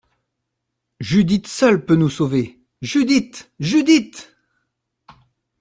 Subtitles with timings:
[0.99, 4.35] Judith seule peut nous sauver, Judith, Judith!